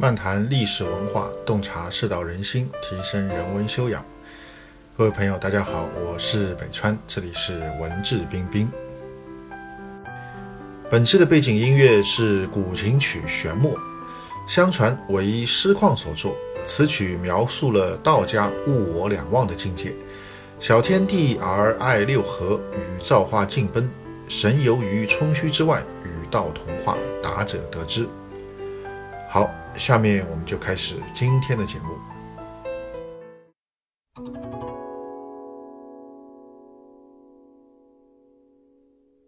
[0.00, 4.04] 漫谈历史文化，洞察世道人心，提升人文修养。
[4.96, 8.68] 各位朋友，大家好，我是北川，这里是文质彬彬。
[10.88, 13.72] 本期的背景音乐是古琴曲《玄墨》，
[14.46, 16.32] 相传为师旷所作。
[16.64, 19.92] 此曲描述了道家物我两忘的境界，
[20.60, 23.90] 小天地而爱六合，与造化竞奔，
[24.28, 28.06] 神游于冲虚之外，与道同化，达者得之。
[29.30, 31.88] 好，下面我们就开始今天的节目。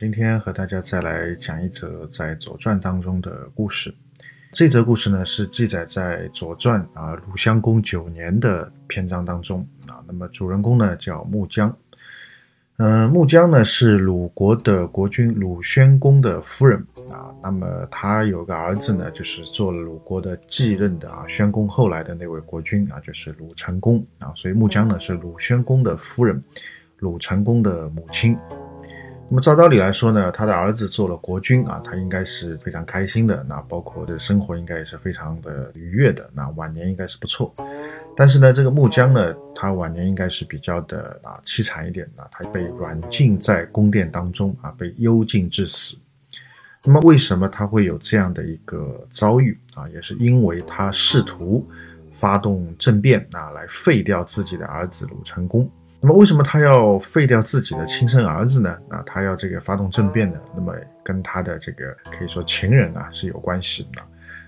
[0.00, 3.94] 今天和大家再来讲一则在《左传》当中的故事。
[4.52, 10.02] 这则故事呢，是记载在《左传》啊鲁襄公九年的篇章当中啊。
[10.08, 11.74] 那么主人公呢叫穆姜。
[12.78, 17.34] 嗯，穆姜呢是鲁国的国君鲁宣公的夫人啊。
[17.42, 24.32] 那么他有个儿子呢，就是做了鲁国的继任的啊，宣公后来的那位国君啊，就是鲁成公啊。
[24.36, 26.42] 所以穆姜呢是鲁宣公的夫人，
[26.98, 28.36] 鲁成公的母亲。
[29.26, 37.52] 那么照道理来说呢，他的儿子做了国君啊，他应该是非常开心的，那包括的生活应该也是非常的愉悦的，那晚年应该是不错。
[38.14, 45.96] 但是呢，这个穆姜呢，他晚年应该是比较的啊凄惨一点的，他被软禁在宫殿当中啊，被幽禁致死。
[46.84, 49.88] 那么为什么他会有这样的一个遭遇啊？
[49.88, 51.66] 也是因为他试图
[52.12, 55.68] 发动政变啊，来废掉自己的儿子鲁成功。
[56.00, 58.76] 那么为什么他要废掉自己的亲生儿子呢？
[58.90, 60.38] 啊，他要这个发动政变呢？
[60.54, 64.02] 那么跟他的这个可以说情人啊是有关系的。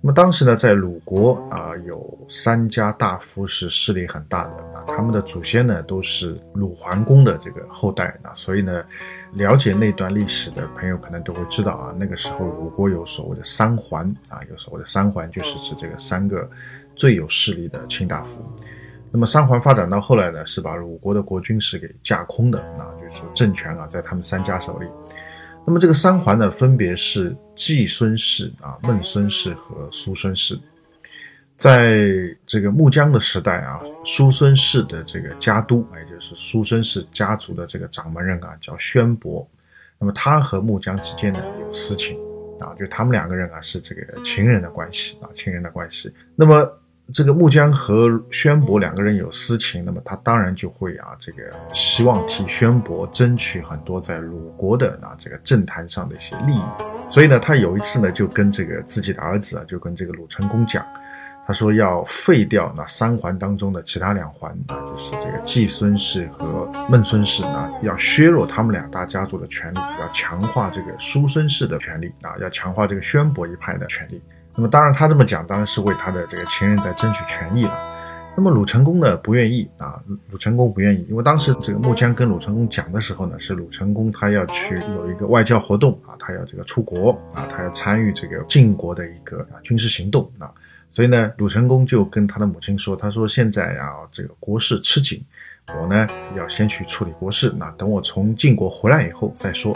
[0.00, 8.84] 那么当时呢，在鲁国啊，有三家大夫是势力很大的啊，他们的祖先呢都是鲁桓公的这个后代啊，所以呢，
[9.32, 16.48] 了解那段历史的朋友可能都会知道啊，那个时候鲁国有所谓的三桓啊，有所谓的三桓就是指这个三个
[16.94, 18.40] 最有势力的卿大夫。
[19.10, 24.86] 那么三桓发展到后来呢，是把鲁国的国君是给架空的啊，就是说政权啊在他们三家手里。
[25.68, 30.58] 那么这个三桓呢，分别是季孙氏啊、孟孙氏和叔孙氏。
[31.56, 32.08] 在
[32.46, 39.46] 这个穆姜的时代啊，叔孙氏的这个家督，也就是叔孙氏家族的这个掌门人啊，叫宣伯。
[39.98, 42.18] 那么他和穆姜之间呢有私情
[42.58, 46.10] 啊，就他们两个人啊是这个情人的关系啊，情人的关系。
[46.34, 46.66] 那么
[47.14, 51.42] 这个穆江和宣伯两个人有私情，那么他当然就会啊，这个
[51.72, 56.60] 希望替宣伯争取很多在鲁国的啊这个政坛上的一些利益。
[57.10, 60.84] 所以呢，他有一次呢，就跟这个自己的儿子啊，就跟这个鲁成公讲，
[61.46, 74.20] 他说要废掉那三环当中的其他两环啊，就是这个季孙氏和孟孙氏啊，要削弱他们两大家族的权力，要强化这个叔孙氏的权力啊，要强化这个宣伯一派的权力。
[74.58, 77.78] 那么当然，他这么讲当然是为他的这个情人在争取权益了。
[78.36, 90.50] 那么鲁成公呢不愿意啊，鲁成公不愿意，因为当时这个穆姜跟鲁成公讲的时候呢，是鲁成公他要去有一个外交活动啊，他要这个出国啊，他要参与这个晋国的一个军事行动啊，
[90.90, 95.24] 所以呢，鲁成公就跟他的母亲说，他说现在啊这个国事吃紧，
[95.80, 96.04] 我呢
[96.36, 99.72] 要先去处理国事，那等我从晋国回来以后再说。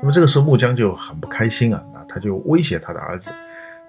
[0.00, 3.30] 那么这个时候穆姜就很不开心啊，啊他就威胁他的儿子。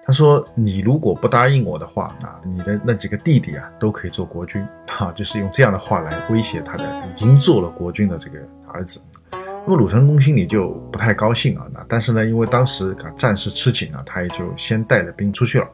[0.06, 8.38] 他说：“你如果不答应我的话，那你的那几个弟弟啊，都可以做国君，哈，就是用这样的话来威胁他的已经做了国君的这个
[8.70, 9.00] 儿子。
[9.32, 15.66] 那么鲁成公心里就不太高兴啊，那但是呢，因为当时啊战事吃紧啊，他也就先带着兵出去了。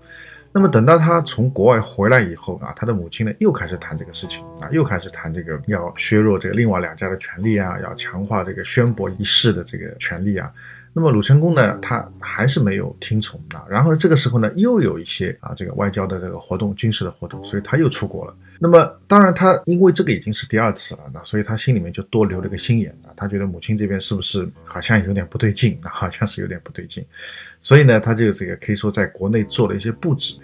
[0.53, 10.49] 那么等到他从国外回来以后啊，他的母亲呢又开始谈这个事情啊，又开始谈这个要削弱这个另外两家的权利啊，要强化这个宣伯一世的这个权利啊。”
[10.93, 13.65] 那么鲁成功呢，他还是没有听从啊。
[13.69, 18.35] 然后这个时候呢，又有一些啊这个外交的这个活动、军事的活动，所以他又出国了。
[18.59, 23.15] 那么当然他因为这个已经是第二次了，那所以他心里面就多留了个心眼啊。
[23.17, 25.91] 他觉得母亲这边是不是好像有点不对劲啊？
[25.93, 27.05] 好像是有点不对劲。
[27.63, 30.37] 所以呢，他就这个可以说在国内做了一些布置。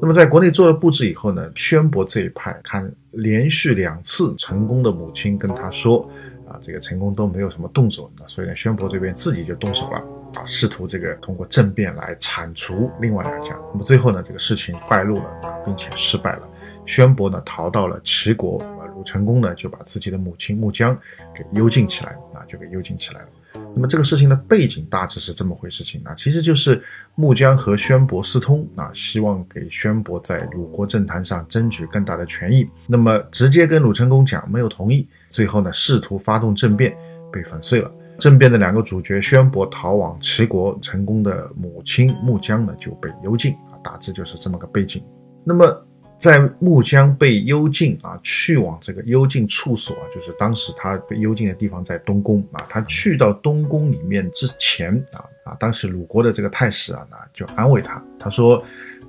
[0.00, 6.10] 那么在国内做了布置以后呢，宣伯这一派看连续两次成功的母亲跟他说。
[6.52, 9.98] 啊，这个成功都没有什么动作，那所以呢，宣伯这边自己就动手了
[10.34, 13.56] 啊，试图这个通过政变来铲除另外两家。
[13.72, 16.48] 那么最后呢，这个事情败露了啊，并且失败了。
[16.84, 20.94] 宣伯呢逃到了齐国，啊，鲁成功呢就把自己的母亲穆姜
[21.34, 23.28] 给幽禁起来，啊，就给幽禁起来了。
[23.54, 26.82] 那么这个事情的背景大致是这么回事情啊，其实就是
[27.14, 32.68] 穆姜和宣伯私通啊，希望给宣伯在鲁国政坛上争取更大的权益。
[32.86, 35.06] 那么直接跟鲁成公讲，没有同意。
[35.30, 36.94] 最后呢，试图发动政变，
[37.32, 37.90] 被粉碎了。
[38.18, 45.02] 政变的两个主角宣伯逃往齐国，成功的母亲穆姜呢就被幽禁啊，大致就是这么个背景。
[45.44, 45.86] 那么
[46.22, 52.64] 在木姜被幽禁啊，去往这个幽禁处所啊，就是当时他被幽禁的地方在东宫啊。
[52.68, 58.64] 他去到东宫里面之前啊啊，当时鲁国的这个太史啊，那就安慰他，他说。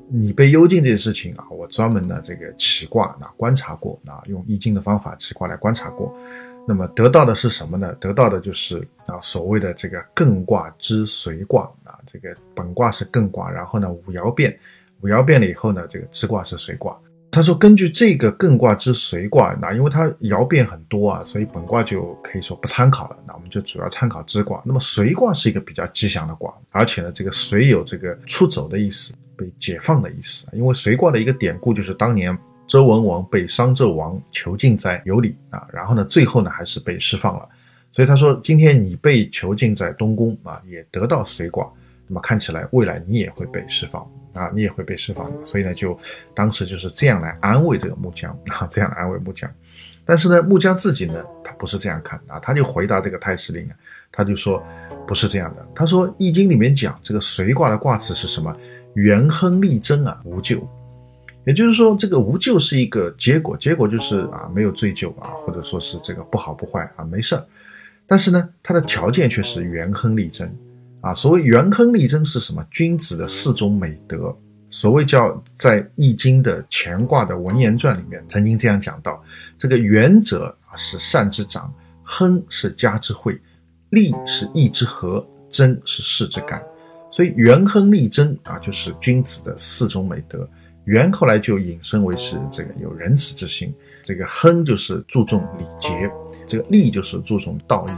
[0.09, 6.13] 你被幽禁这件事情啊，我专门的这个起卦啊观察过啊，用易经的方法起卦来观察过，
[6.67, 7.95] 那么得到的是什么呢？
[8.01, 14.55] 得到的就是啊所谓的这个艮卦之随卦啊，这个本卦是艮卦，然后呢五爻变，
[15.03, 16.97] 五爻变了以后呢，这个支卦是随卦。
[17.29, 23.17] 他说根据这个艮卦之随卦，那因为它爻变很多啊，所以本卦就可以说不参考了。
[23.27, 24.61] 那我们就主要参考支卦。
[24.65, 29.13] 那么随卦是一个比较吉祥的卦，而且呢这个随有这个出走的意思。
[29.35, 37.49] 被解放的意思，因为随卦的一个典故就是当年周文王被商纣王囚禁在羑里啊，然后呢，最后呢还是被释放了。
[37.91, 41.67] 所以他说，今天你被囚禁在东宫啊，也得到随卦，
[42.07, 44.01] 那么看起来未来你也会被释放
[44.33, 45.31] 啊，你也会被释放。
[45.45, 45.97] 所以呢，就
[46.33, 49.49] 当时就是这样来安慰这个木匠啊，这样安慰木匠。
[50.05, 53.75] 但是呢，木匠自己呢，他不是这样看啊，他就回答这个太师令啊，
[54.11, 54.61] 他就说
[55.07, 55.65] 不是这样的。
[55.73, 58.55] 他说《易经》里面讲这个随卦的卦辞是什么？
[58.95, 60.69] 元亨利贞啊，无咎，
[61.45, 67.43] 也就是说，这个无咎是一个结果，结果就是啊，没有追究啊，或者说是这个不好不坏啊，没事儿。
[68.05, 70.55] 但是呢，它的条件却是元亨利贞
[71.03, 71.13] 啊。
[71.13, 72.65] 所谓元亨利贞是什么？
[72.71, 74.35] 君子的四种美德。
[74.71, 79.23] 所谓叫在《易经》的乾卦的文言传里面曾经这样讲到：
[79.55, 81.71] 这个元者啊是善之长，
[82.01, 83.39] 亨是家之惠，
[83.91, 86.59] 利是义之和，贞是事之干。
[87.11, 90.49] 所以元亨利贞啊，就是君子的四种美德。
[90.85, 93.71] 元后来就引申为是这个有仁慈之心，
[94.03, 96.11] 这个亨就是注重礼节，
[96.47, 97.91] 这个利就是注重道义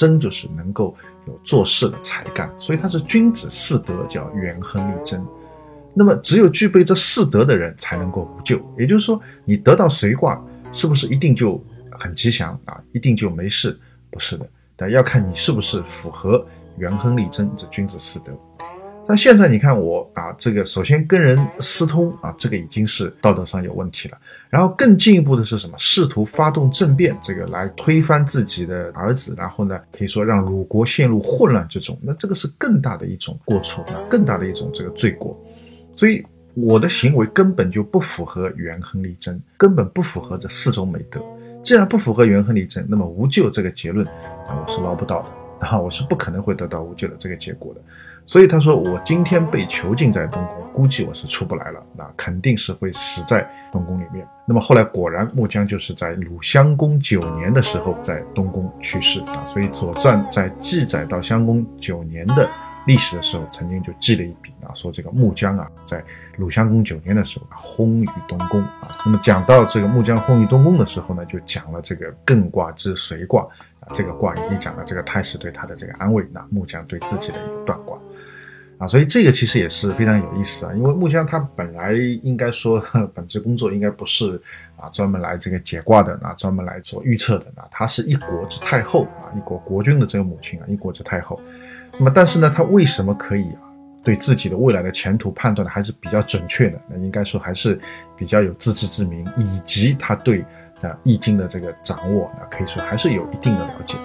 [0.00, 2.50] 真，就是能够有做事的才干。
[2.58, 5.22] 所以他是君子四德，叫元亨利贞。
[5.92, 8.58] 那么只有具备这四德的人才能够无咎。
[8.78, 10.42] 也就是说，你得到随卦，
[10.72, 12.80] 是不是一定就很吉祥啊？
[12.92, 13.78] 一定就没事？
[14.10, 16.42] 不是的，但要看你是不是符合
[16.78, 18.32] 元亨利贞这君子四德。
[19.10, 24.16] 那现在你看我啊，这个首先跟人私通啊，这个已经是道德上有问题了。
[24.48, 25.74] 然后更进一步的是什么？
[25.78, 31.98] 试图发动政变，这个来推翻自己的儿子，然后呢，可以说让鲁国陷入混乱之中。
[32.00, 35.36] 那这个是更大的一种过错，更大的一种这个罪过。
[35.96, 36.24] 所以
[36.54, 41.20] 我的行为根本就不符合元亨利贞，根本不符合这四种美德。
[41.64, 44.06] 既然不符合元亨利贞，那么无咎这个结论
[44.46, 47.80] 啊，我是捞不到的啊，我是不可能会得到无咎的这个结果的。
[48.30, 54.24] 所以他说，我今天被囚禁在东宫，估计我是出不来了，那肯定是会死在东宫里面。
[54.46, 59.44] 那么后来果然，木姜就是在鲁襄公九年的时候在东宫去世啊。
[59.48, 62.48] 所以《左传》在记载到襄公九年的
[62.86, 66.00] 历史的时候，曾经就记了一笔啊，说这个木姜啊，在
[66.36, 68.94] 鲁襄公九年的时候薨于东宫啊。
[69.04, 73.42] 那么讲到这个木姜薨于东宫的时候呢，就讲了这个艮卦之随卦
[73.80, 77.98] 啊，这个卦已经讲了这个太史对他的这个安慰，那木姜对自己的一个断卦。
[78.80, 81.92] 啊，所以这个其实也是非常有意思啊，因为木姜他本来
[82.22, 82.82] 应该说
[83.14, 84.40] 本职工作应该不是
[84.76, 91.38] 啊专门来这个解卦的啊，专门来做预测的啊，他是一国之太后啊，一国国君的这个母亲啊，一国之太后。
[91.98, 93.60] 那么但是呢，他为什么可以啊
[94.02, 96.80] 对自己的未来的前途判断的还是比较准确的？
[96.88, 97.78] 那应该说还是
[98.16, 100.40] 比较有自知之明，以及他对
[100.80, 103.98] 啊易经的这个掌握，那可以说还是有一定的了解。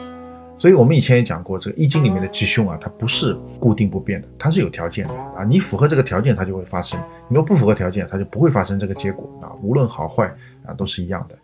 [0.57, 5.43] 所以我们以前也讲过，这个易经里面的吉凶啊，它不是固定不变的，它是有条件的啊。
[5.43, 6.97] 你符合这个条件，它就会发生；
[7.27, 9.51] 你若不符合条件，它就不会发生这个结果啊。
[9.61, 10.33] 无论好坏
[10.65, 11.37] 啊，都是一样的。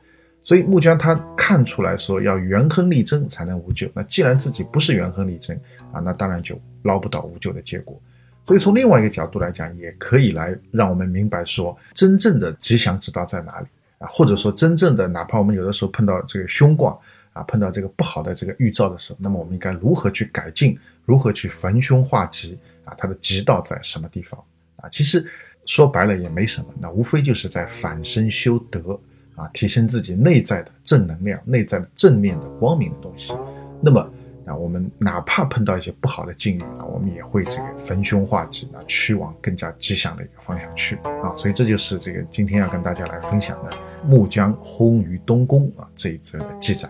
[0.44, 3.88] 所以木姜他看出来说要元亨利贞才能无咎。
[3.94, 5.60] 那既然自己不是元亨利贞
[5.92, 8.02] 啊，那当然就捞不到无咎的结果。
[8.48, 13.68] 所以从另外一个角度来讲，也可以来让我们明白说，真正的吉祥之道在哪里
[14.00, 14.08] 啊？
[14.10, 16.98] 或者说，真正的哪怕我们有的时候碰到这个凶卦。
[17.34, 20.78] 啊，碰到这个不好的这个预兆的时候，那么我们应该如何去改进？
[21.06, 22.58] 如何去逢凶化吉？
[22.84, 24.44] 啊，它的吉道在什么地方？
[24.78, 25.26] 啊，其实
[25.66, 29.00] 说白了也没什么，那无非就是在反身修德，
[29.36, 33.34] 啊，提升自己内在的正能量、内在的正面的光明的东西。
[33.82, 34.02] 那么，
[34.46, 40.96] 啊，我们哪怕碰到一些不好的境遇啊，我们也会这个逢凶化吉，啊，去往更加吉祥的一个方向去。
[41.24, 46.90] 啊，所以这就是这个今天要跟大家来分享的木姜薨于东宫啊这一则的记载。